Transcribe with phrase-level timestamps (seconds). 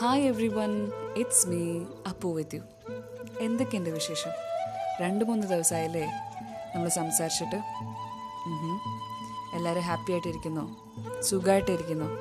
[0.00, 2.60] Hi everyone it's me Appu with you
[3.40, 4.30] എന്തൊക്കെയുണ്ട് വിശേഷം?
[5.00, 6.06] രണ്ട് മൂന്ന് ദിവസമായില്ലേ
[6.74, 7.56] നമ്മൾ സംസാരിച്ചിട്ട്.
[9.56, 10.76] എല്ലാവരും ഹാപ്പി ആയിട്ടിരിക്കുന്നു.
[11.20, 12.18] സുഖമായിട്ടിരിക്കുന്നു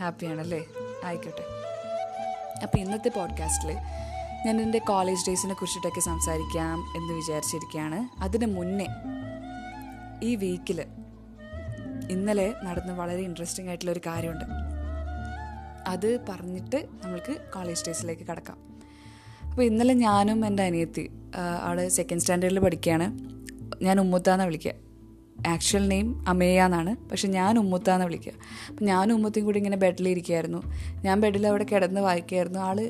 [0.00, 0.66] ഹാപ്പിയാണല്ലേ
[1.04, 1.44] ആയിക്കോട്ടെ.
[2.62, 3.72] അപ്പോൾ ഇന്നത്തെ പോഡ്കാസ്റ്റിൽ
[4.46, 8.86] ഞാൻ എന്റെ കോളേജ് ഡേയ്സിനെ കുറിച്ചിട്ടൊക്കെ സംസാരിക്കാം എന്ന് വിചാരിച്ചിരിക്കുകയാണ് അതിന് മുന്നേ
[10.22, 10.80] ഈ വീക്കിൽ
[12.10, 14.70] ഇന്നലെ നടന്ന വളരെ ഇൻട്രസ്റ്റിംഗ് ആയിട്ടുള്ള ഒരു കാര്യമുണ്ട്.
[15.86, 18.58] അത് പറഞ്ഞിട്ട് നമ്മൾക്ക് കോളേജ് ഡേയ്സിലേക്ക് കടക്കാം.
[19.48, 21.10] അപ്പോൾ ഇന്നലെ ഞാനും എന്റെ അനിയത്തി
[21.62, 23.06] അവിടെ സെക്കൻഡ് സ്റ്റാൻഡേർഡിൽ പഠിക്കുകയാണ്.
[23.84, 24.72] ഞാൻ ഉമ്മുത്താന്ന് വിളിക്കുക.
[25.48, 28.32] ആക്ച്വൽ നെയിം അമേയ എന്നാണ് പക്ഷെ ഞാൻ ഉമ്മുത്താന്ന് വിളിക്കുക.
[28.68, 30.62] അപ്പം ഞാൻ ഉമ്മത്തും കൂടി ഇങ്ങനെ ബെഡിലിരിക്കുകയായിരുന്നു
[31.04, 32.60] ഞാൻ ബെഡിൽ അവിടെ കിടന്ന് വായിക്കുകയായിരുന്നു.
[32.60, 32.80] ആൾ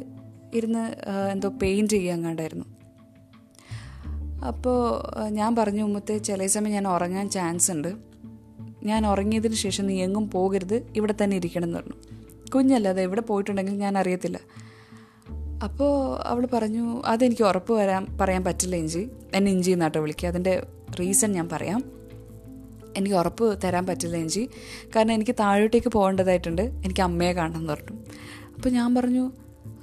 [0.55, 0.85] ഇരുന്ന്
[1.33, 2.65] എന്തോ പെയിന്റ് ചെയ്യാങ്ങാണ്ടായിരുന്നു
[4.49, 7.95] അപ്പോൾ ഞാൻ പറഞ്ഞു ഉമ്മത്തെ ചില സമയം ഞാൻ ഉറങ്ങാൻ ചാൻസ് ഉണ്ട്.
[8.85, 10.93] ഞാൻ ഉറങ്ങിയതിന് ശേഷം നീ എങ്ങും പോകരുത്.
[10.97, 12.10] ഇവിടെ തന്നെ ഇരിക്കണം എന്ന് പറഞ്ഞു.
[12.54, 14.38] കുഞ്ഞല്ല അത് എവിടെ പോയിട്ടുണ്ടെങ്കിൽ ഞാൻ അറിയത്തില്ല.
[15.65, 19.09] അപ്പോൾ അവൾ പറഞ്ഞു അതെനിക്ക് ഉറപ്പ് വരാൻ പറയാൻ പറ്റില്ല ഇഞ്ചി.
[19.34, 20.29] എന്നെ ഇഞ്ചി എന്നാട്ടോ വിളിക്കുക.
[20.29, 20.66] അതിന്റെ
[21.01, 21.84] റീസൺ ഞാൻ പറയാം.
[22.96, 24.48] എനിക്ക് ഉറപ്പ് തരാൻ പറ്റില്ല ഇഞ്ചി.
[24.96, 26.62] കാരണം എനിക്ക് താഴോട്ടേക്ക് പോകേണ്ടതായിട്ടുണ്ട്.
[26.62, 27.98] എനിക്ക് അമ്മയെ കാണണം എന്ന് പറഞ്ഞു.
[28.56, 29.32] അപ്പോൾ ഞാൻ പറഞ്ഞു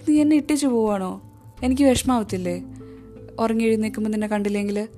[0.09, 1.21] നീ എന്നെ ഇട്ടിച്ചു പോവാണോ?
[1.63, 2.63] എനിക്ക് വിഷമാവത്തില്ലേ?
[3.39, 4.89] ഉറങ്ങി എഴുന്നേൽക്കുമ്പോൾ നിന്നെ കണ്ടില്ലെങ്കിൽ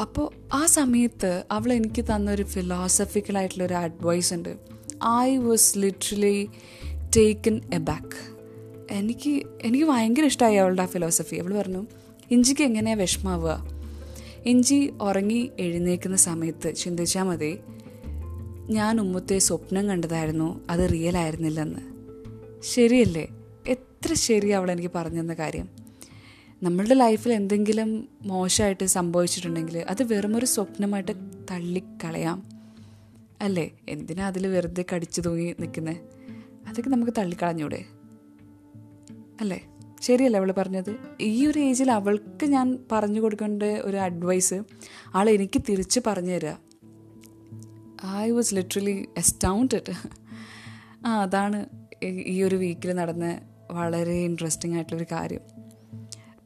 [0.00, 4.77] അപ്പോൾ ആ സമയത്ത് അവൾ എനിക്ക് തന്നൊരു ഫിലോസഫിക്കലായിട്ടുള്ള ഒരു അഡ്വൈസ് ഉണ്ട്.
[5.06, 6.48] I was literally
[7.16, 8.38] taken aback
[8.90, 11.86] എനിക്ക് എനിക്ക് ഭയങ്കര ഇഷ്ടമായി അവളുടെ ആ ഫിലോസഫി അവൾ പറഞ്ഞു
[12.30, 13.78] ഇഞ്ചിക്ക് എങ്ങനെയാണ് വിഷമാവുക?
[14.46, 17.58] ഇഞ്ചി ഉറങ്ങി എഴുന്നേക്കുന്ന സമയത്ത് ചിന്തിച്ചാൽ മതി
[18.70, 21.80] ഞാൻ ഉമ്മത്തെ സ്വപ്നം കണ്ടതായിരുന്നു അത് റിയൽ ആയിരുന്നില്ലെന്ന്.
[22.62, 23.28] ശരിയല്ലേ?
[23.68, 25.68] എത്ര ശരി അവൾ എനിക്ക് പറഞ്ഞു തന്ന കാര്യം.
[26.62, 31.12] നമ്മളുടെ ലൈഫിൽ എന്തെങ്കിലും മോശമായിട്ട് സംഭവിച്ചിട്ടുണ്ടെങ്കിൽ അത് വെറുമൊരു സ്വപ്നമായിട്ട്
[31.50, 32.57] തള്ളിക്കളയാം.
[33.42, 33.70] അല്ലേ?
[33.88, 35.96] എന്തിനാ അതിൽ വെറുതെ കടിച്ചു തൂങ്ങി നിൽക്കുന്നത്
[36.68, 37.84] അതൊക്കെ നമുക്ക് തള്ളിക്കളഞ്ഞൂടെ?
[39.40, 39.66] അല്ലേ?
[40.02, 40.96] ശരിയല്ലേ അവൾ പറഞ്ഞത്?
[41.20, 44.54] ഈ ഒരു ഏജിൽ അവൾക്ക് ഞാൻ പറഞ്ഞു കൊടുക്കേണ്ട ഒരു അഡ്വൈസ്
[45.14, 46.52] ആൾ എനിക്ക് തിരിച്ച് പറഞ്ഞു തരിക
[48.06, 49.92] ഐ വാസ് ലിറ്ററലി എസ്റ്റൗണ്ടഡ്
[51.06, 51.66] ആ അതാണ്
[52.04, 53.40] ഈ- ഒരു വീക്കിൽ നടന്ന
[53.70, 55.40] വളരെ ഇൻട്രസ്റ്റിംഗ് ആയിട്ടുള്ളൊരു കാര്യം.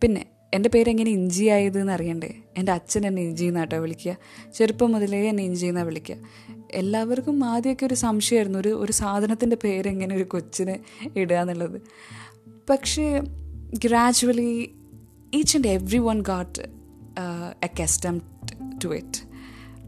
[0.02, 4.16] പിന്നെ എന്റെ പേരെങ്ങനെ ഇഞ്ചി ആയത് എന്ന് അറിയണ്ടേ എന്റെ അച്ഛൻ എന്നെ ഇഞ്ചി എന്നാട്ടോ വിളിക്കുക.
[4.54, 6.16] ചെറുപ്പം മുതലേ എന്നെ ഇഞ്ചി എന്നാണ് വിളിക്കുക.
[6.74, 8.58] എല്ലാവർക്കും ആദ്യമൊക്കെ ഒരു സംശയമായിരുന്നു.
[8.58, 10.74] ഒരു ഒരു സാധനത്തിന്റെ പേര് എങ്ങനെ ഒരു കൊച്ചിന്
[11.18, 11.80] ഇടുക എന്നുള്ളത്.
[12.70, 13.20] പക്ഷേ
[13.84, 14.72] gradually
[15.34, 16.62] each and every one got
[17.62, 18.20] accustomed
[18.84, 19.20] to it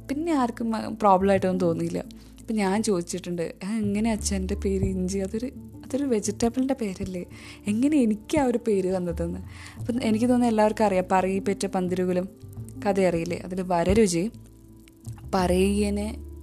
[0.09, 1.99] പിന്നെ ആർക്കും പ്രോബ്ലം ആയിട്ടൊന്നും തോന്നിയില്ല.
[2.41, 3.43] അപ്പം ഞാൻ ചോദിച്ചിട്ടുണ്ട്
[3.78, 5.19] എങ്ങനെ അച്ഛന്റെ പേര് ഇഞ്ചി?
[5.19, 5.47] അതൊരു
[5.84, 7.25] അതൊരു വെജിറ്റബിളിന്റെ പേരല്ലേ?
[7.67, 9.41] എങ്ങനെ എനിക്ക് ആ ഒരു പേര് വന്നതെന്ന്
[9.81, 11.05] അപ്പം എനിക്ക് തോന്നുന്നു എല്ലാവർക്കും അറിയാം.
[11.12, 12.28] പറയി പെറ്റ പന്തിരുകുലം
[12.87, 14.31] കഥ അറിയില്ലേ അതിൽ വരരുചി
[15.34, 16.34] ആ,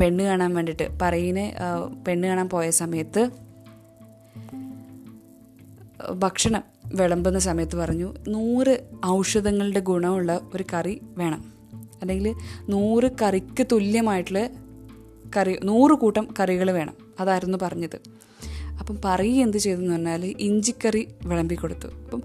[0.00, 1.54] പെണ്ണ് കാണാൻ വേണ്ടിയിട്ട് പറയിനെ
[2.06, 3.30] പെണ്ണ് കാണാൻ പോയ സമയത്ത്
[6.14, 6.62] ഭക്ഷണം
[6.94, 8.74] വിളമ്പുന്ന സമയത്ത് പറഞ്ഞു നൂറ്
[9.06, 11.52] ഔഷധങ്ങളുടെ ഗുണമുള്ള ഒരു കറി വേണം.
[12.00, 12.34] അല്ലെങ്കിൽ
[12.70, 14.48] നൂറ് കറിക്ക് തുല്യമായിട്ടുള്ള
[15.36, 16.94] കറി നൂറ് കൂട്ടം കറികൾ വേണം.
[17.20, 17.98] അതായിരുന്നു പറഞ്ഞത്.
[18.80, 21.86] അപ്പം പറയി എന്ത് ചെയ്തെന്ന് പറഞ്ഞാൽ ഇഞ്ചിക്കറി വിളമ്പി കൊടുത്തു.
[21.86, 22.22] അപ്പം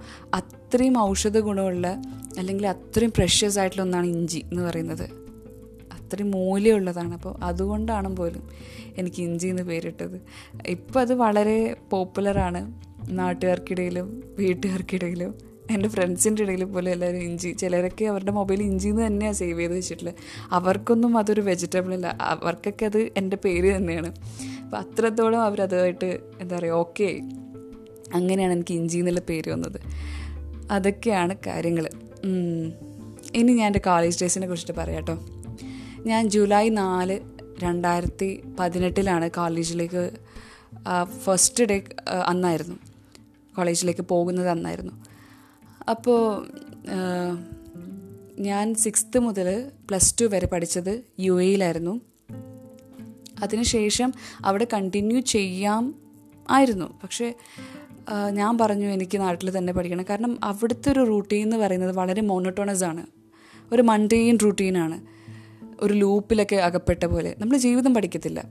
[0.76, 2.02] അത്രയും ഔഷധ ഗുണമുള്ള
[2.38, 5.04] അല്ലെങ്കിൽ അത്രയും പ്രഷ്യസ് ആയിട്ടുള്ള ഒന്നാണ് ഇഞ്ചി എന്ന് പറയുന്നത്.
[5.94, 7.14] അത്രയും മൂല്യമുള്ളതാണ്.
[7.14, 8.50] അപ്പോൾ അതുകൊണ്ടാണ് പോലും
[8.98, 10.22] എനിക്ക് ഇഞ്ചി എന്ന് പേരിട്ടത്.
[10.68, 12.74] ഇപ്പം അത് വളരെ പോപ്പുലറാണ്
[13.10, 15.34] നാട്ടുകാർക്കിടയിലും വീട്ടുകാർക്കിടയിലും
[15.72, 17.52] എന്റെ ഫ്രണ്ട്സിന്റെ ഇടയിൽ പോലും എല്ലാവരും ഇഞ്ചി.
[17.52, 20.16] ചിലരൊക്കെ അവരുടെ മൊബൈൽ ഇഞ്ചി എന്ന് തന്നെയാണ് സേവ് ചെയ്ത് വെച്ചിട്ടുള്ളത്
[20.52, 22.18] അവർക്കൊന്നും അതൊരു വെജിറ്റബിൾ അല്ല.
[22.22, 24.08] അവർക്കൊക്കെ അത് എന്റെ പേര് തന്നെയാണ്.
[24.64, 27.22] അപ്പോൾ അത്രത്തോളം അവരതുമായിട്ട് എന്താ പറയുക ഓക്കെ
[28.14, 29.80] അങ്ങനെയാണ് എനിക്ക് ഇഞ്ചി എന്നുള്ള പേര് വന്നത്.
[30.72, 31.90] അതൊക്കെയാണ് കാര്യങ്ങൾ
[33.36, 35.26] ഇനി ഞാൻ എന്റെ കോളേജ് ഡേയ്സിനെ കുറിച്ചിട്ട് പറയാം കേട്ടോ
[36.06, 37.20] ഞാൻ ജൂലൈ നാല്
[37.64, 40.12] രണ്ടായിരത്തി പതിനെട്ടിലാണ് കോളേജിലേക്ക്
[41.24, 41.82] ഫസ്റ്റ് ഡേ
[42.26, 42.76] അന്നായിരുന്നു.
[43.58, 44.94] കോളേജിലേക്ക് പോകുന്നത് അന്നായിരുന്നു.
[45.90, 46.48] അപ്പോൾ
[48.40, 52.02] ഞാൻ സിക്സ്ത്ത് മുതൽ പ്ലസ് ടു വരെ പഠിച്ചത് യു എയിലായിരുന്നു.
[53.44, 54.14] അതിനുശേഷം
[54.46, 55.96] അവിടെ കണ്ടിന്യൂ ചെയ്യാം
[56.50, 57.00] ആയിരുന്നു.
[57.04, 57.34] പക്ഷേ
[58.30, 60.06] ഞാൻ പറഞ്ഞു എനിക്ക് നാട്ടിൽ തന്നെ പഠിക്കണം.
[60.10, 63.06] കാരണം അവിടുത്തെ ഒരു റൂട്ടീൻ എന്ന് പറയുന്നത് വളരെ മോണോട്ടോണസ് ആണ്.
[63.74, 65.02] ഒരു മൺഡെയിൻ റൂട്ടീനാണ്
[65.80, 67.36] ഒരു ലൂപ്പിലൊക്കെ അകപ്പെട്ട പോലെ.
[67.40, 68.50] നമ്മൾ ജീവിതം പഠിക്കത്തില്ല.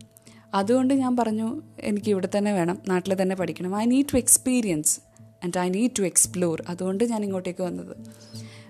[0.55, 3.77] അതുകൊണ്ട് ഞാൻ പറഞ്ഞു എനിക്ക് ഇവിടെ തന്നെ വേണം നാട്ടിൽ തന്നെ പഠിക്കണം.
[3.77, 5.01] I need to experience
[5.45, 7.97] and I need to explore അതുകൊണ്ട് ഞാൻ ഇങ്ങോട്ടേക്ക് വന്നത്.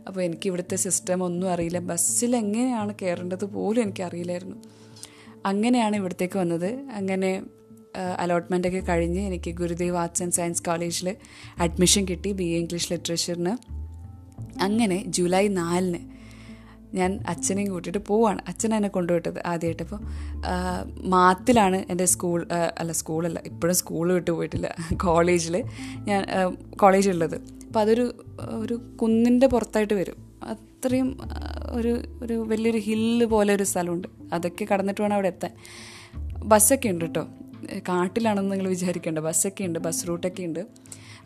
[0.06, 1.78] അപ്പോൾ എനിക്ക് ഇവിടുത്തെ സിസ്റ്റം ഒന്നും അറിയില്ല.
[1.78, 4.56] ബസ്സിൽ എങ്ങനെയാണ് കയറേണ്ടത് പോലും എനിക്കറിയില്ലായിരുന്നു.
[5.46, 6.66] അങ്ങനെയാണ് ഇവിടത്തേക്ക് വന്നത്.
[6.66, 7.42] അങ്ങനെ
[8.18, 11.16] അലോട്ട്മെന്റ് ഒക്കെ കഴിഞ്ഞ് എനിക്ക് ഗുരുദേവ് ആർട്സ് ആൻഡ് സയൻസ് കോളേജിൽ
[11.58, 13.54] അഡ്മിഷൻ കിട്ടി ബി എ ഇംഗ്ലീഷ് ലിറ്ററേച്ചറിന്
[14.60, 16.14] അങ്ങനെ ജൂലൈ നാലിന്
[16.94, 18.40] ഞാൻ അച്ഛനെയും കൂട്ടിയിട്ട് പോവാണ്.
[18.48, 20.00] അച്ഛൻ എന്നെ കൊണ്ടുവിട്ടത് ആദ്യമായിട്ട് അപ്പോൾ
[21.08, 22.46] മാത്തിലാണ് എന്റെ സ്കൂൾ
[22.78, 25.64] അല്ല സ്കൂളല്ല ഇപ്പോഴും സ്കൂൾ വിട്ട് പോയിട്ടില്ല കോളേജിൽ
[25.98, 26.24] ഞാൻ
[26.76, 30.14] കോളേജുള്ളത് അപ്പോൾ അതൊരു ഒരു കുന്നിന്റെ പുറത്തായിട്ട് വരും.
[30.42, 31.18] അത്രയും
[31.70, 34.08] ഒരു ഒരു വലിയൊരു ഹില്ല് പോലെ ഒരു സ്ഥലമുണ്ട്.
[34.32, 35.52] അതൊക്കെ കടന്നിട്ട് വേണം അവിടെ എത്താൻ.
[36.44, 37.28] ബസ്സൊക്കെ ഉണ്ട് കേട്ടോ
[37.88, 39.18] കാട്ടിലാണെന്ന് നിങ്ങൾ വിചാരിക്കേണ്ട.
[39.18, 40.66] ബസ്സൊക്കെ ഉണ്ട് ബസ് റൂട്ടൊക്കെ ഉണ്ട്.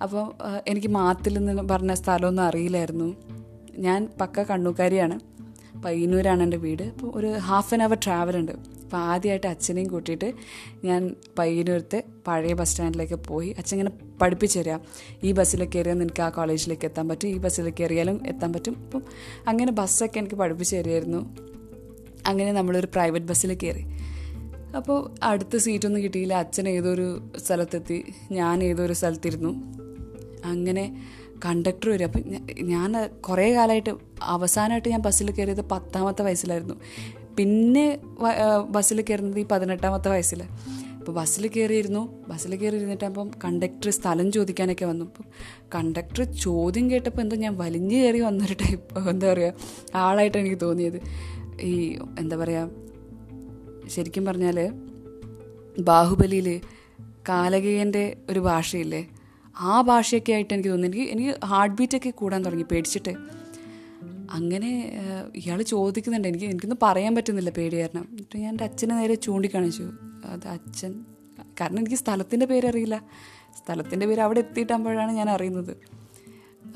[0.03, 0.33] അപ്പോൾ
[0.69, 3.17] എനിക്ക് മാത്തിൽ നിന്ന് പറഞ്ഞ സ്ഥലമൊന്നും അറിയില്ലായിരുന്നു.
[3.79, 5.21] ഞാൻ പക്ക കണ്ണൂക്കാരിയാണ്.
[5.85, 6.83] പയ്യന്നൂരാണ് എന്റെ വീട്.
[6.83, 8.53] അപ്പോൾ ഒരു ഹാഫ് ആൻ അവർ ട്രാവൽ ഉണ്ട്.
[8.53, 10.33] അപ്പോൾ ആദ്യമായിട്ട് അച്ഛനെയും കൂട്ടിയിട്ട്
[10.85, 13.51] ഞാൻ പയ്യന്നൂരത്തെ പഴയ ബസ് സ്റ്റാൻഡിലേക്ക് പോയി.
[13.59, 14.81] അച്ഛൻ ഇങ്ങനെ പഠിപ്പിച്ചു തരാം.
[15.25, 17.29] ഈ ബസ്സിൽ കയറിയാൽ നിനക്ക് ആ കോളേജിലേക്ക് എത്താൻ പറ്റും.
[17.29, 18.77] ഈ ബസ്സിൽ കയറിയാലും എത്താൻ പറ്റും.
[18.87, 19.03] അപ്പം
[19.49, 21.37] അങ്ങനെ ബസ്സൊക്കെ എനിക്ക് പഠിപ്പിച്ചു തരുമായിരുന്നു
[22.27, 23.85] അങ്ങനെ നമ്മളൊരു പ്രൈവറ്റ് ബസ്സിൽ കയറി.
[24.79, 26.35] അപ്പോൾ അടുത്ത സീറ്റൊന്നും കിട്ടിയില്ല.
[26.45, 27.07] അച്ഛൻ ഏതൊരു
[27.45, 27.99] സ്ഥലത്തെത്തി
[28.39, 29.53] ഞാൻ ഏതൊരു സ്ഥലത്തിരുന്നു.
[30.53, 30.85] അങ്ങനെ
[31.45, 32.07] കണ്ടക്ടർ വരും.
[32.09, 32.23] അപ്പം
[32.73, 32.91] ഞാൻ
[33.29, 33.93] കുറേ കാലമായിട്ട്
[34.23, 36.77] അവസാനമായിട്ട് ഞാൻ ബസ്സിൽ കയറിയത് പത്താമത്തെ വയസ്സിലായിരുന്നു.
[37.39, 37.87] പിന്നെ
[38.77, 40.41] ബസ്സിൽ കയറുന്നത് ഈ പതിനെട്ടാമത്തെ വയസ്സിൽ
[40.99, 45.05] അപ്പോൾ ബസ്സിൽ കയറിയിരുന്നു ബസ്സിൽ കയറിയിരുന്നിട്ട് അപ്പം കണ്ടക്ടർ സ്ഥലം ചോദിക്കാനൊക്കെ വന്നു.
[45.05, 45.25] അപ്പം
[45.75, 49.55] കണ്ടക്ടർ ചോദ്യം കേട്ടപ്പോൾ എന്തോ ഞാൻ വലിഞ്ഞു കയറി വന്നൊരു ടൈപ്പ് എന്താ പറയുക
[49.95, 51.01] ആളായിട്ട് എനിക്ക് തോന്നിയത്.
[51.61, 51.73] ഈ
[52.19, 52.88] എന്താ പറയുക
[53.89, 54.73] ശരിക്കും പറഞ്ഞാൽ
[55.79, 56.61] ബാഹുബലിയിൽ
[57.29, 59.09] കാലകേയന്റെ ഒരു ഭാഷയില്ലേ?
[59.61, 60.97] ആ ഭാഷയൊക്കെ ആയിട്ട് എനിക്ക് തോന്നുന്നു.
[60.97, 63.15] എനിക്ക് എനിക്ക് ഹാർട്ട് ബീറ്റൊക്കെ കൂടാൻ തുടങ്ങി പേടിച്ചിട്ട്.
[64.31, 64.93] അങ്ങനെ
[65.37, 66.29] ഇയാൾ ചോദിക്കുന്നുണ്ട്.
[66.29, 68.07] എനിക്ക് എനിക്കൊന്നും പറയാൻ പറ്റുന്നില്ല പേടി കാരണം.
[68.11, 69.91] എന്നിട്ട് ഞാൻ എന്റെ അച്ഛനെ നേരെ ചൂണ്ടിക്കാണിച്ചു.
[70.25, 71.05] അത് അച്ഛൻ
[71.61, 73.05] കാരണം എനിക്ക് സ്ഥലത്തിന്റെ പേരറിയില്ല.
[73.65, 75.77] സ്ഥലത്തിന്റെ പേര് അവിടെ എത്തിയിട്ടാകുമ്പോഴാണ് ഞാൻ അറിയുന്നത്.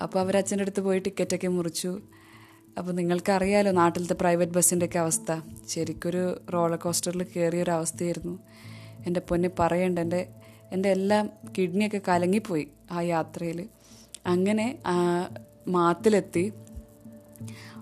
[0.03, 2.01] അപ്പോൾ അവർ അച്ഛന്റെ അടുത്ത് പോയി ടിക്കറ്റൊക്കെ മുറിച്ചു.
[2.79, 5.41] അപ്പോൾ നിങ്ങൾക്കറിയാലോ നാട്ടിലത്തെ പ്രൈവറ്റ് ബസ്സിന്റെ ഒക്കെ അവസ്ഥ.
[5.69, 8.39] ശരിക്കൊരു റോളർ കോസ്റ്ററിൽ കയറിയ അവസ്ഥയായിരുന്നു
[9.07, 10.29] എന്റെ പൊന്നെ പറയണ്ട എന്റെ
[10.73, 13.69] എന്റെ എല്ലാം കിഡ്നിയൊക്കെ കലങ്ങിപ്പോയി ആ യാത്രയിൽ
[14.27, 14.79] അങ്ങനെ
[15.69, 16.53] മാത്തിലെത്തി.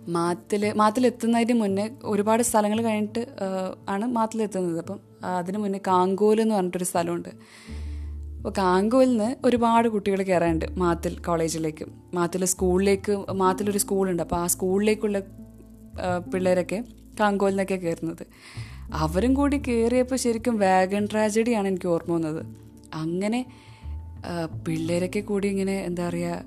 [0.08, 3.26] മാത്തിൽ മാത്തിലെത്തുന്നതിന് മുന്നേ ഒരുപാട് സ്ഥലങ്ങൾ കഴിഞ്ഞിട്ട്
[3.88, 4.78] ആണ് മാത്തിലെത്തുന്നത്.
[4.78, 5.00] അപ്പം
[5.37, 7.28] അതിന് മുന്നേ കാങ്കോൽ എന്ന് പറഞ്ഞിട്ടൊരു സ്ഥലമുണ്ട്.
[8.40, 11.84] അപ്പോൾ കാങ്കുവിൽ നിന്ന് ഒരുപാട് കുട്ടികൾ കയറാനുണ്ട് മാത്തിൽ കോളേജിലേക്ക്.
[12.14, 14.22] മാത്തിൽ സ്കൂളിലേക്ക് മാത്തിലൊരു സ്കൂളുണ്ട്.
[14.22, 15.19] അപ്പോൾ ആ സ്കൂളിലേക്കുള്ള
[16.32, 16.84] പിള്ളേരൊക്കെ
[17.20, 18.25] കാങ്കുവിൽ നിന്നൊക്കെ കയറുന്നത്
[18.92, 22.46] അവരും കൂടി കയറിയപ്പോൾ ശരിക്കും വാഗൺ ട്രാജഡിയാണ് എനിക്ക് ഓർമ്മ വന്നത്.
[22.94, 23.40] അങ്ങനെ
[24.66, 26.42] പിള്ളേരൊക്കെ കൂടി ഇങ്ങനെ എന്താ പറയുക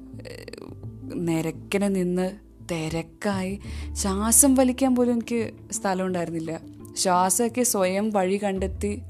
[1.27, 2.27] നിരക്കിനെ നിന്ന്
[2.71, 3.59] തിരക്കായി
[3.93, 6.61] ശ്വാസം വലിക്കാൻ പോലും എനിക്ക് സ്ഥലം ഉണ്ടായിരുന്നില്ല.
[6.97, 9.01] ശ്വാസമൊക്കെ സ്വയം വഴി കണ്ടെത്തി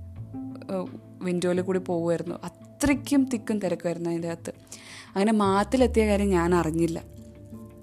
[1.24, 2.36] വിൻഡോയിൽ കൂടി പോകുമായിരുന്നു
[2.84, 4.54] അത്രയ്ക്കും തിക്കും തിരക്കുമായിരുന്നു അതിന്റെ അകത്ത്.
[5.16, 7.00] അങ്ങനെ മാത്തിലെത്തിയ കാര്യം ഞാൻ അറിഞ്ഞില്ല.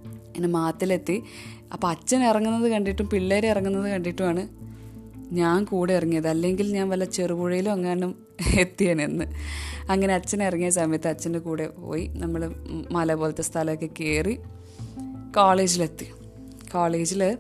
[0.06, 1.23] അങ്ങനെ മാത്തിലെത്തി.
[1.73, 4.49] അപ്പോൾ അച്ഛൻ ഇറങ്ങുന്നത് കണ്ടിട്ടും പിള്ളേർ ഇറങ്ങുന്നത് കണ്ടിട്ടുമാണ്
[5.32, 6.29] ഞാൻ കൂടെ ഇറങ്ങിയത്.
[6.29, 8.26] അല്ലെങ്കിൽ ഞാൻ വല്ല ചെറുപുഴയിലും അങ്ങാനും
[8.58, 9.25] എത്തിയനെന്ന്
[9.91, 12.06] അങ്ങനെ അച്ഛൻ ഇറങ്ങിയ സമയത്ത് അച്ഛന്റെ കൂടെ പോയി.
[12.06, 12.55] നമ്മൾ
[12.91, 14.38] മല പോലത്തെ സ്ഥലമൊക്കെ കയറി
[15.37, 16.06] കോളേജിലെത്തി
[16.75, 17.38] കോളേജിൽ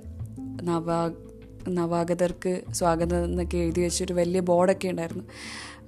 [0.62, 1.10] നവാ
[1.68, 5.24] നവാഗതർക്ക് സ്വാഗതം എന്നൊക്കെ എഴുതി വെച്ചൊരു വലിയ ബോർഡൊക്കെ ഉണ്ടായിരുന്നു.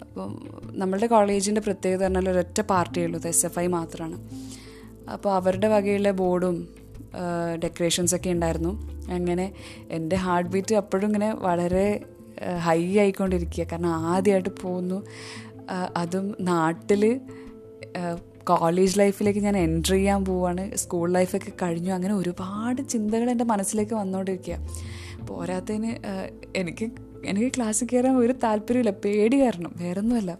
[0.00, 4.16] അപ്പം നമ്മളുടെ കോളേജിന്റെ പ്രത്യേകത പറഞ്ഞാൽ ഒരൊറ്റ പാർട്ടിയേ ഉള്ളൂ എസ് എഫ് ഐ മാത്രമാണ്
[5.10, 6.68] അപ്പോൾ അവരുടെ വകയിലെ ബോർഡും
[7.62, 9.02] ഡെക്കറേഷൻസ് ഒക്കെ ഉണ്ടായിരുന്നു.
[9.12, 9.52] അങ്ങനെ
[9.90, 12.04] എന്റെ ഹാർട്ട് ബീറ്റ് അപ്പോഴും ഇങ്ങനെ വളരെ
[12.58, 13.64] ഹൈ ആയിക്കൊണ്ടിരിക്കുക.
[13.64, 15.06] കാരണം ആദ്യമായിട്ട് പോകുന്നു.
[15.96, 17.20] അതും നാട്ടിൽ
[18.44, 20.76] കോളേജ് ലൈഫിലേക്ക് ഞാൻ എൻട്രി ചെയ്യാൻ പോവാണ്.
[20.76, 21.92] സ്കൂൾ ലൈഫൊക്കെ കഴിഞ്ഞു.
[21.92, 24.58] അങ്ങനെ ഒരുപാട് ചിന്തകൾ എന്റെ മനസ്സിലേക്ക് വന്നുകൊണ്ടിരിക്കുക.
[25.26, 25.92] പോരാത്തതിന്
[26.56, 26.90] എനിക്ക്
[27.24, 29.72] എനിക്ക് ക്ലാസ്സിൽ കയറാൻ ഒരു താല്പര്യമില്ല പേടി കാരണം.
[29.76, 30.38] വേറൊന്നുമല്ല.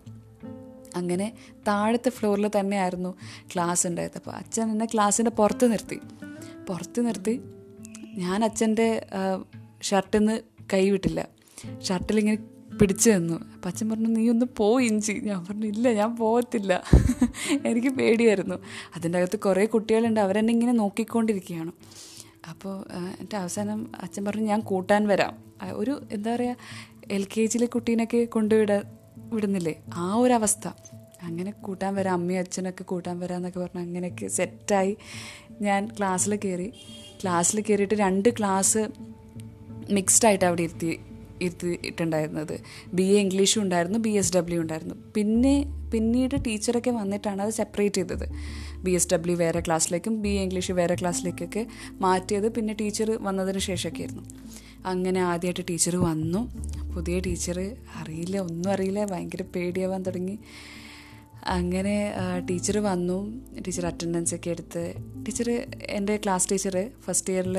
[0.97, 1.33] അങ്ങനെ
[1.69, 3.15] താഴത്തെ ഫ്ലോറിൽ തന്നെയായിരുന്നു
[3.55, 4.13] ക്ലാസ് ഉണ്ടായത്.
[4.17, 5.99] അപ്പോൾ അച്ഛൻ എന്നെ ക്ലാസ്സിന്റെ പുറത്ത് നിർത്തി.
[6.69, 7.41] പുറത്ത് നിർത്തി
[8.15, 9.07] ഞാൻ അച്ഛന്റെ
[9.83, 10.41] ഷർട്ടിൽ നിന്ന്
[10.73, 11.29] കൈവിട്ടില്ല
[11.83, 12.39] ഷർട്ടിൽ ഇങ്ങനെ
[12.81, 15.13] പിടിച്ചു തന്നു അപ്പം അച്ഛൻ പറഞ്ഞു നീ ഒന്ന് പോ ഇഞ്ചി.
[15.13, 16.83] ഞാൻ പറഞ്ഞു ഇല്ല ഞാൻ പോകത്തില്ല.
[17.67, 18.55] എനിക്ക് പേടിയായിരുന്നു.
[18.97, 20.21] അതിന്റെ അകത്ത് കുറേ കുട്ടികളുണ്ട്.
[20.21, 21.73] അവരെന്നെ ഇങ്ങനെ നോക്കിക്കൊണ്ടിരിക്കുകയാണ്.
[22.49, 22.85] അപ്പോൾ
[23.21, 25.35] എന്റെ അവസാനം അച്ഛൻ പറഞ്ഞു ഞാൻ കൂട്ടാൻ വരാം.
[25.73, 26.57] ഒരു എന്താ പറയുക
[27.11, 28.73] എൽ കെ ജിയിലെ കുട്ടീനൊക്കെ കൊണ്ടുവിട
[29.17, 29.75] വിടുന്നില്ലേ?
[29.95, 30.69] ആ ഒരു അവസ്ഥ.
[31.23, 34.97] അങ്ങനെ കൂട്ടാൻ വരാം അമ്മയും അച്ഛനൊക്കെ കൂട്ടാൻ വരാമെന്നൊക്കെ പറഞ്ഞ് അങ്ങനെയൊക്കെ സെറ്റായി
[35.61, 36.73] ഞാൻ ക്ലാസ്സിൽ കയറി.
[37.23, 38.89] ക്ലാസ്സിൽ കയറിയിട്ട് രണ്ട് ക്ലാസ്
[39.91, 41.01] മിക്സ്ഡ് ആയിട്ട് അവിടെ ഇരുത്തി.
[41.43, 42.55] ഇരുത്തിയിട്ടുണ്ടായിരുന്നത്
[42.95, 44.95] ബി എ ഇംഗ്ലീഷും ഉണ്ടായിരുന്നു ബി എസ് ഡബ്ല്യു ഉണ്ടായിരുന്നു.
[45.15, 45.55] പിന്നെ
[45.95, 48.27] പിന്നീട് ടീച്ചറൊക്കെ വന്നിട്ടാണ് അത് സെപ്പറേറ്റ് ചെയ്തത്.
[48.83, 51.67] ബി എസ് ഡബ്ല്യു വേറെ ക്ലാസ്സിലേക്കും ബി എ ഇംഗ്ലീഷ് വേറെ ക്ലാസ്സിലേക്കൊക്കെ
[52.01, 52.49] മാറ്റിയത്.
[52.55, 54.25] പിന്നെ ടീച്ചർ വന്നതിന് ശേഷമൊക്കെ ആയിരുന്നു
[54.87, 56.41] അങ്ങനെ ആദ്യമായിട്ട് ടീച്ചർ വന്നു.
[56.95, 57.59] പുതിയ ടീച്ചർ
[57.97, 59.05] അറിയില്ല ഒന്നും അറിയില്ല.
[59.05, 60.39] ഭയങ്കര പേടിയാവാൻ തുടങ്ങി.
[61.47, 61.95] അങ്ങനെ
[62.51, 63.19] ടീച്ചർ വന്നു.
[63.61, 64.83] ടീച്ചർ അറ്റൻഡൻസ് ഒക്കെ എടുത്ത്.
[65.27, 65.49] ടീച്ചർ
[65.91, 67.59] എന്റെ ക്ലാസ് ടീച്ചർ ഫസ്റ്റ് ഇയറിൽ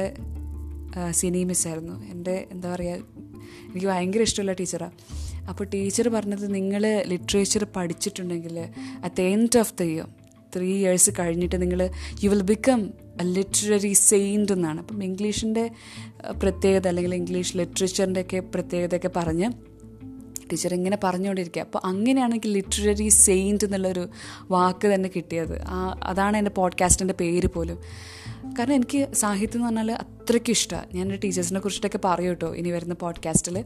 [1.11, 2.95] സിനി മിസ്സായിരുന്നു എന്റെ എന്താ പറയുക
[3.69, 4.91] എനിക്ക് ഭയങ്കര ഇഷ്ടമുള്ള ടീച്ചറാണ്
[5.47, 8.59] അപ്പോൾ ടീച്ചർ പറഞ്ഞത് നിങ്ങൾ ലിറ്ററേച്ചർ പഠിച്ചിട്ടുണ്ടെങ്കിൽ
[9.03, 10.07] at the end of the year
[10.55, 11.89] three years കഴിഞ്ഞിട്ട് നിങ്ങൾ
[12.23, 14.79] you will become a literary saint എന്നാണ്.
[14.79, 15.71] അപ്പം ഇംഗ്ലീഷിന്റെ
[16.43, 19.51] പ്രത്യേകത അല്ലെങ്കിൽ ഇംഗ്ലീഷ് ലിറ്ററേച്ചറിന്റെ ഒക്കെ പ്രത്യേകതയൊക്കെ പറഞ്ഞ്
[20.51, 21.61] ടീച്ചർ ഇങ്ങനെ പറഞ്ഞുകൊണ്ടിരിക്കുക.
[21.61, 24.09] അപ്പോൾ അങ്ങനെയാണെങ്കിൽ ലിറ്റററി സെയിന്റ് എന്നുള്ളൊരു
[24.51, 25.63] വാക്ക് തന്നെ കിട്ടിയത്.
[26.03, 27.79] അതാണ് എന്റെ പോഡ്കാസ്റ്റിന്റെ പേര് പോലും.
[28.43, 33.63] കാരണം എനിക്ക് സാഹിത്യം എന്ന് പറഞ്ഞാൽ അത്രയ്ക്ക് ഇഷ്ടമാണ് ഞാൻ ടീച്ചേഴ്സിനെ കുറിച്ചിട്ടൊക്കെ പറയും കേട്ടോ ഇനി വരുന്ന പോഡ്കാസ്റ്റിൽ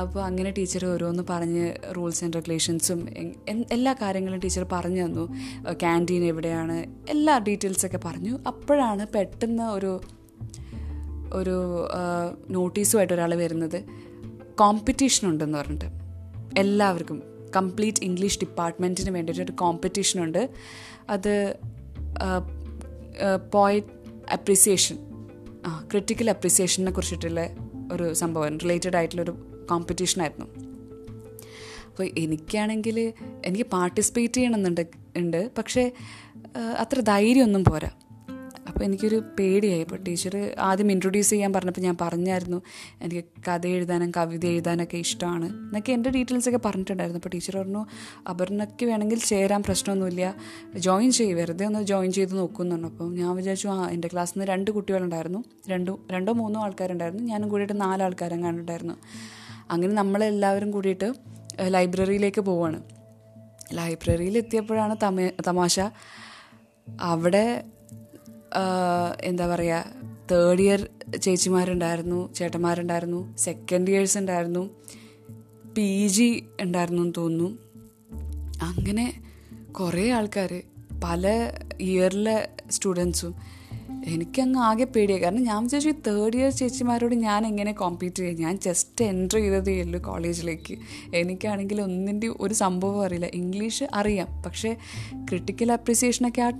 [0.00, 3.08] അപ്പോൾ അങ്ങനെ ടീച്ചർ ഓരോന്ന് പറഞ്ഞ് റൂൾസ് ആൻഡ് റെഗുലേഷൻസും
[3.72, 5.28] എല്ലാ കാര്യങ്ങളും ടീച്ചർ പറഞ്ഞു തന്നു.
[5.72, 6.86] ക്യാന്റീൻ എവിടെയാണ്?
[7.08, 8.38] എല്ലാ ഡീറ്റെയിൽസൊക്കെ പറഞ്ഞു.
[8.46, 10.00] അപ്പോഴാണ് പെട്ടെന്ന് ഒരു
[11.32, 11.88] ഒരു
[12.50, 13.84] നോട്ടീസുമായിട്ട് ഒരാൾ വരുന്നത്.
[14.58, 15.86] കോമ്പറ്റീഷൻ ഉണ്ടെന്ന് പറഞ്ഞിട്ട്.
[16.58, 17.22] എല്ലാവർക്കും.
[17.56, 20.50] കംപ്ലീറ്റ് ഇംഗ്ലീഷ് ഡിപ്പാർട്ട്മെന്റിന് വേണ്ടിയിട്ട് ഒരു കോമ്പറ്റീഷൻ ഉണ്ട്.
[21.10, 21.56] അത്
[23.52, 23.95] പോയിറ്റ്
[24.32, 24.96] അപ്രിസിയേഷൻ
[25.90, 27.40] ക്രിറ്റിക്കൽ അപ്രിസിയേഷനെ കുറിച്ചിട്ടുള്ള
[27.92, 29.30] ഒരു സംഭവം റിലേറ്റഡ് ആയിട്ടുള്ളൊരു
[29.70, 30.46] കോമ്പറ്റീഷനായിരുന്നു
[31.88, 33.12] അപ്പോൾ എനിക്കാണെങ്കിൽ
[33.46, 35.50] എനിക്ക് പാർട്ടിസിപ്പേറ്റ് ചെയ്യണമെന്നുണ്ട് ഉണ്ട്.
[35.58, 35.92] പക്ഷേ
[36.78, 37.90] അത്ര ധൈര്യമൊന്നും പോരാ.
[38.76, 39.82] അപ്പോൾ എനിക്കൊരു പേടിയായി.
[39.82, 42.62] അപ്പോൾ ടീച്ചർ ആദ്യം ഇൻട്രൊഡ്യൂസ് ചെയ്യാൻ പറഞ്ഞപ്പോൾ ഞാൻ പറഞ്ഞായിരുന്നു
[43.02, 47.18] എനിക്ക് കഥ എഴുതാനും കവിത എഴുതാനൊക്കെ ഇഷ്ടമാണ് എന്നൊക്കെ എന്റെ ഡീറ്റെയിൽസൊക്കെ പറഞ്ഞിട്ടുണ്ടായിരുന്നു.
[47.18, 47.86] അപ്പോൾ ടീച്ചർ പറഞ്ഞു
[48.30, 50.34] അപർണയ്ക്ക് വേണമെങ്കിൽ ചേരാൻ പ്രശ്നമൊന്നുമില്ല.
[50.78, 54.70] ജോയിൻ ചെയ്യും വെറുതെ ഒന്ന് ജോയിൻ ചെയ്ത് നോക്കുന്നുണ്ട് അപ്പം ഞാൻ വിചാരിച്ചു ആ എന്റെ ക്ലാസ്സിൽ നിന്ന് രണ്ട്
[54.70, 55.44] കുട്ടികളുണ്ടായിരുന്നു.
[55.68, 57.24] രണ്ട് രണ്ടോ മൂന്നോ ആൾക്കാരുണ്ടായിരുന്നു.
[57.24, 58.94] ഞാനും കൂടിയിട്ട് നാല് ആൾക്കാരും കണ്ടിട്ടുണ്ടായിരുന്നു.
[59.70, 61.12] അങ്ങനെ നമ്മളെല്ലാവരും കൂടിയിട്ട്
[61.60, 62.82] ലൈബ്രറിയിലേക്ക് പോവാണ്.
[63.72, 65.80] ലൈബ്രറിയിൽ എത്തിയപ്പോഴാണ് തമ തമാശ.
[67.00, 67.64] അവിടെ
[69.20, 69.84] എന്താ പറയുക
[70.32, 70.88] തേർഡ് ഇയർ
[71.22, 74.70] ചേച്ചിമാരുണ്ടായിരുന്നു ചേട്ടന്മാരുണ്ടായിരുന്നു സെക്കൻഡ് ഇയേഴ്സ് ഉണ്ടായിരുന്നു
[75.76, 77.58] പി ജി ഉണ്ടായിരുന്നു എന്ന് തോന്നുന്നു.
[78.62, 79.22] അങ്ങനെ
[79.80, 80.62] കുറേ ആൾക്കാർ
[81.04, 83.34] പല ഇയറിലെ സ്റ്റുഡൻസും
[84.06, 88.36] എനിക്കങ്ങ് ആകെ പേടിയായി കാരണം ഞാൻ വിചാരിച്ചു ഈ തേർഡ് ഇയർ ചേച്ചിമാരോട് ഞാൻ എങ്ങനെ കോമ്പീറ്റ് ചെയ്യും?
[88.36, 90.78] ഞാൻ ജസ്റ്റ് എന്റർ ചെയ്തതേ ഉള്ളൂ കോളേജിലേക്ക്
[91.14, 93.26] എനിക്കാണെങ്കിൽ ഒന്നിന്റെ ഒരു സംഭവം അറിയില്ല.
[93.26, 94.42] ഇംഗ്ലീഷ് അറിയാം.
[94.42, 94.76] പക്ഷേ
[95.14, 96.50] ക്രിട്ടിക്കൽ അപ്രിസിയേഷനൊക്കെ ആ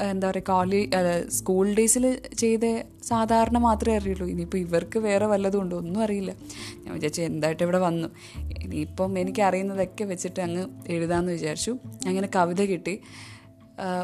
[0.00, 2.60] എന്താ പറയുക കോളേജ് സ്കൂൾ ഡേയ്സിൽ ചെയ്ത
[3.08, 4.26] സാധാരണ മാത്രമേ അറിയുള്ളൂ.
[4.26, 5.76] ഇനിയിപ്പോൾ ഇവർക്ക് വേറെ വല്ലതും ഉണ്ടോ?
[5.78, 6.34] ഒന്നും അറിയില്ല.
[6.84, 8.08] ഞാൻ വിചാരിച്ചു എന്തായിട്ട് ഇവിടെ വന്നു?
[8.64, 11.76] ഇനിയിപ്പം എനിക്കറിയുന്നതൊക്കെ വെച്ചിട്ട് അങ്ങ് എഴുതാമെന്ന് വിചാരിച്ചു.
[12.06, 13.00] അങ്ങനെ കവിത കിട്ടി.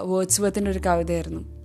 [0.02, 1.60] വേർഡ്സ് വർത്തിന്റെ ഒരു കവിതയായിരുന്നു.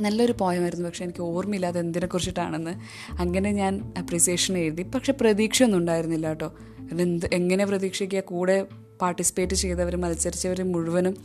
[0.00, 2.74] നല്ലൊരു പോയമായിരുന്നു പക്ഷെ എനിക്ക് ഓർമ്മയില്ല അത് എന്തിനെ കുറിച്ചിട്ടാണെന്ന്.
[3.12, 4.82] അങ്ങനെ ഞാൻ അപ്രീസിയേഷൻ എഴുതി.
[4.82, 6.52] പക്ഷെ പ്രതീക്ഷയൊന്നും ഉണ്ടായിരുന്നില്ല കേട്ടോ.
[7.00, 8.20] എന്ത് എങ്ങനെ പ്രതീക്ഷിക്കുക?
[8.20, 8.66] കൂടെ
[9.02, 11.16] പാർട്ടിസിപ്പേറ്റ് ചെയ്തവർ മത്സരിച്ചവർ മുഴുവനും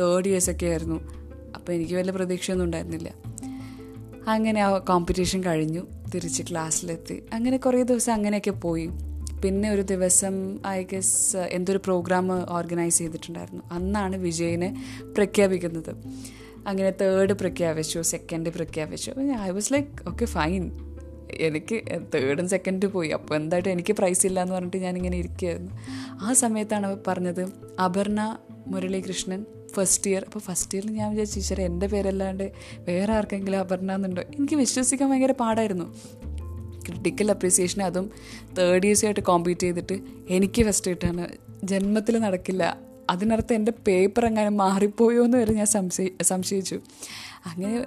[0.00, 1.27] തേർഡ് ഇയേഴ്സൊക്കെ ആയിരുന്നു.
[1.68, 3.08] അപ്പോൾ എനിക്ക് വലിയ പ്രതീക്ഷയൊന്നും ഉണ്ടായിരുന്നില്ല.
[4.28, 5.86] അങ്ങനെ ആ കോമ്പറ്റീഷൻ കഴിഞ്ഞു.
[6.14, 8.86] തിരിച്ച് ക്ലാസ്സിലെത്തി അങ്ങനെ കുറേ ദിവസം അങ്ങനെയൊക്കെ പോയി.
[9.44, 13.62] പിന്നെ ഒരു ദിവസം ഐ ഗസ് എന്തൊരു പ്രോഗ്രാം ഓർഗനൈസ് ചെയ്തിട്ടുണ്ടായിരുന്നു.
[13.72, 14.70] അന്നാണ് വിജയിനെ
[15.16, 15.90] പ്രഖ്യാപിക്കുന്നത്.
[16.66, 19.12] അങ്ങനെ തേർഡ് പ്രഖ്യാപിച്ചു സെക്കൻഡ് പ്രഖ്യാപിച്ചു.
[19.40, 20.70] I was like okay fine
[21.32, 21.82] എനിക്ക്
[22.14, 23.08] തേർഡും സെക്കൻഡ് പോയി.
[23.08, 25.72] അപ്പോൾ എന്തായിട്ടും എനിക്ക് പ്രൈസ് ഇല്ല എന്ന് പറഞ്ഞിട്ട് ഞാനിങ്ങനെ ഇരിക്കുകയായിരുന്നു.
[26.22, 27.44] ആ സമയത്താണ് പറഞ്ഞത്
[27.84, 29.44] അപർണ മുരളീകൃഷ്ണൻ
[29.80, 34.22] ഫസ്റ്റ് ഇയർ അപ്പോൾ ഫസ്റ്റ് ഇയറിൽ ഞാൻ വിചാരിച്ചു ടീച്ചർ എന്റെ പേരല്ലാണ്ട് വേറെ ആർക്കെങ്കിലും അപർണ എന്നുണ്ടോ?
[34.22, 35.96] എനിക്ക് വിശ്വസിക്കാൻ ഭയങ്കര പാടായിരുന്നു.
[36.88, 38.10] ക്രിട്ടിക്കൽ അപ്രീസിയേഷൻ അതും
[38.58, 41.28] തേർഡ് ഇയേഴ്സായിട്ട് കോമ്പീറ്റ് ചെയ്തിട്ട് എനിക്ക് ഫസ്റ്റ് കിട്ടാണ്.
[41.64, 42.78] ജന്മത്തിൽ നടക്കില്ല.
[43.10, 46.80] അതിനർത്ഥം എന്റെ പേപ്പർ എങ്ങനെ മാറിപ്പോയോ എന്ന് വരെ ഞാൻ സംശയി സംശയിച്ചു.
[47.48, 47.78] അങ്ങനെ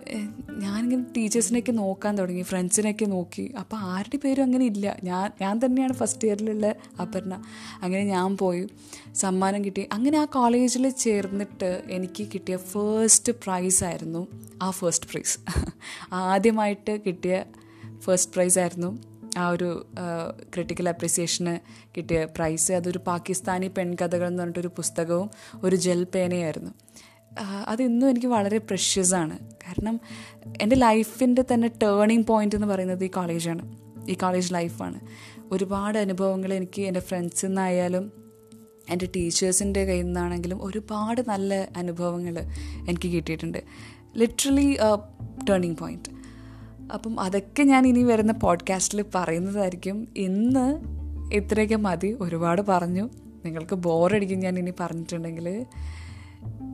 [0.59, 3.45] ഞാനിങ്ങനെ ടീച്ചേഴ്സിനെയൊക്കെ നോക്കാൻ തുടങ്ങി ഫ്രണ്ട്സിനെയൊക്കെ നോക്കി.
[3.59, 4.95] അപ്പോൾ ആരുടെ പേരും അങ്ങനെ ഇല്ല.
[5.03, 7.33] ഞാൻ ഞാൻ തന്നെയാണ് ഫസ്റ്റ് ഇയറിലുള്ള അപർണ.
[7.81, 8.63] അങ്ങനെ ഞാൻ പോയി
[9.15, 9.89] സമ്മാനം കിട്ടി.
[9.93, 14.27] അങ്ങനെ ആ കോളേജിൽ ചേർന്നിട്ട് എനിക്ക് കിട്ടിയ ഫേസ്റ്റ് പ്രൈസ് ആയിരുന്നു
[14.61, 15.37] ആ ഫസ്റ്റ് പ്രൈസ്
[16.13, 17.45] ആദ്യമായിട്ട് കിട്ടിയ
[17.99, 18.91] ഫസ്റ്റ് പ്രൈസ് ആയിരുന്നു
[19.37, 19.67] ആ ഒരു
[20.53, 21.53] ക്രിട്ടിക്കൽ അപ്രിസിയേഷന്
[21.97, 25.29] കിട്ടിയ പ്രൈസ് അതൊരു പാകിസ്ഥാനി പെൺകഥകൾ എന്ന് പറഞ്ഞിട്ടൊരു പുസ്തകവും
[25.63, 26.71] ഒരു ജെൽ പേനയായിരുന്നു
[27.67, 29.39] അതിന്നും എനിക്ക് വളരെ പ്രഷ്യസ് ആണ്.
[29.39, 29.99] കാരണം
[30.61, 33.77] എന്റെ ലൈഫിന്റെ തന്നെ ടേണിംഗ് പോയിന്റ് എന്ന് പറയുന്നത് ഈ കോളേജാണ്
[34.09, 34.99] ഈ കോളേജ് ലൈഫാണ്
[35.51, 38.11] ഒരുപാട് അനുഭവങ്ങൾ എനിക്ക് എന്റെ ഫ്രണ്ട്സിൽ നിന്നായാലും
[38.89, 42.39] എന്റെ ടീച്ചേഴ്സിന്റെ കയ്യിൽ നിന്നാണെങ്കിലും ഒരുപാട് നല്ല അനുഭവങ്ങൾ
[42.89, 43.63] എനിക്ക് കിട്ടിയിട്ടുണ്ട്.
[44.17, 44.77] ലിറ്ററലി
[45.49, 46.11] ടേണിങ് പോയിന്റ്
[46.93, 50.07] അപ്പം അതൊക്കെ ഞാൻ ഇനി വരുന്ന പോഡ്കാസ്റ്റിൽ പറയുന്നതായിരിക്കും.
[50.17, 50.79] ഇന്ന്
[51.33, 52.17] ഇത്രയൊക്കെ മതി.
[52.21, 53.09] ഒരുപാട് പറഞ്ഞു.
[53.45, 55.65] നിങ്ങൾക്ക് ബോറടിക്കും ഞാൻ ഇനി പറഞ്ഞിട്ടുണ്ടെങ്കിൽ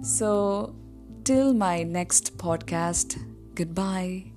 [0.02, 0.76] So,
[1.24, 3.18] till my next podcast,
[3.56, 4.37] goodbye.